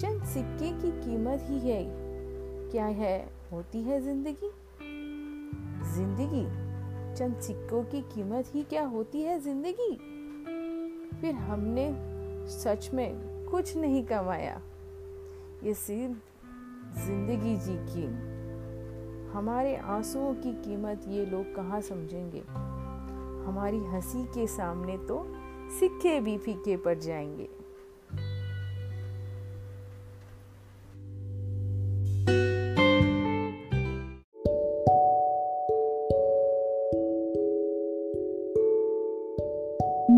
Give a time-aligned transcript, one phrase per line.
[0.00, 1.84] चंद सिक्के की कीमत ही है।
[2.70, 3.30] क्या है?
[3.52, 4.50] होती है ज़िंदगी।
[5.94, 6.44] ज़िंदगी?
[7.16, 9.90] चंद सिक्कों की कीमत ही क्या होती है ज़िंदगी?
[11.20, 11.86] फिर हमने
[12.48, 13.14] सच में
[13.50, 14.60] कुछ नहीं कमाया।
[15.64, 16.16] ये सिर्फ़
[17.06, 18.06] ज़िंदगी जी की।
[19.32, 22.42] हमारे आंसुओं की कीमत ये लोग कहाँ समझेंगे?
[23.46, 25.24] हमारी हँसी के सामने तो
[25.80, 27.48] सिक्के भी फीके पड़ जाएँगे।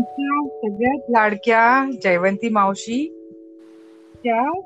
[0.01, 3.29] सगळ्यात लाडक्या जयवंती मावशी
[4.23, 4.61] त्या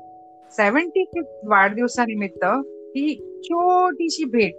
[0.50, 4.54] सेव्हन्टी फिफ्थ वाढदिवसानिमित्त ही छोटीशी भेट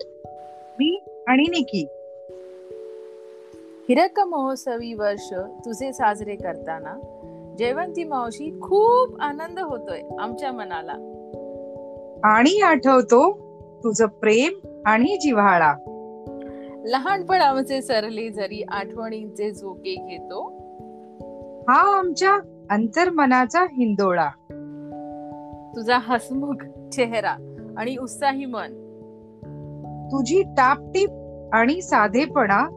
[0.80, 1.88] मी आणि निकी.
[3.90, 5.34] हिरक महोत्सवी वर्ष
[5.66, 6.94] तुझे साजरे करताना
[7.60, 10.94] जयवंती मावशी खूप आनंद होतोय आमच्या मनाला.
[12.24, 13.34] आणि आठवतो
[13.84, 15.74] तुझं प्रेम आणि जिव्हाळा.
[16.86, 20.61] लहानपण आमचे सरले जरी आठवणींचे झोके घेतो
[21.70, 22.34] हा आमच्या
[22.70, 24.30] अंतर्मनाचा हिंदोळा.
[25.76, 28.74] तुझा हसमुख चेहरा आणि उत्साही मन.
[30.12, 31.10] तुझी टापटीप
[31.54, 32.68] आणि साधेपणा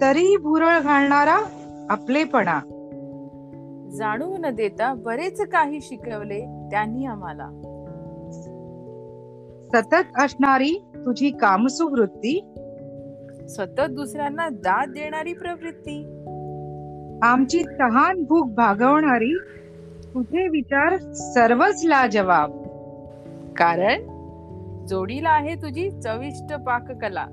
[0.00, 1.38] तरी भुरळ घालणारा
[1.90, 2.58] आपलेपणा.
[3.90, 7.48] जाणू न देता बरेच काही शिकवले त्यांनी आम्हाला.
[9.64, 12.54] सतत असणारी तुझी कामसू वृत्ती
[13.48, 16.18] सतत दुसऱ्यांना दाद देणारी प्रवृत्ती.
[17.22, 19.38] आमची तहान भूक भागवणारी
[20.14, 22.50] तुझे विचार सर्वच लाजवाब.
[23.56, 24.02] कारण
[24.86, 27.26] जोडीला आहे तुझी चविष्ट पाककला.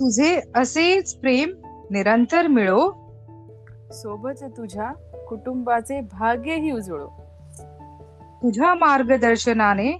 [0.00, 1.50] तुझे असेच प्रेम
[1.90, 2.90] निरंतर मिळो.
[3.92, 4.92] सोबत तुझ्या
[5.28, 7.06] कुटुंबाचे भाग्यही उजळो.
[8.42, 9.92] तुझ्या मार्गदर्शनाने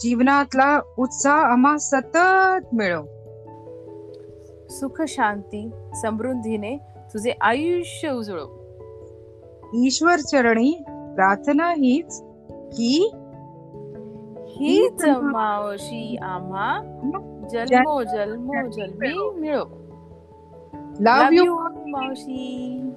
[0.00, 3.02] जीवनातला उत्साह आम्हा सतत मिळो.
[4.68, 5.70] सुख शांती
[6.02, 6.76] समृद्धीने
[7.12, 8.60] तुझे आयुष्य उजळो
[9.74, 12.22] ईश्वर चरणी प्रार्थना हीच
[12.72, 13.10] की
[14.48, 16.80] हीच मावशी आम्हा
[17.50, 19.64] जन्मो जन्मो जन्मी मिळो.
[21.00, 21.54] लव यू
[21.86, 22.90] मावशी.